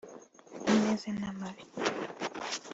[0.71, 1.63] ameza n’amabi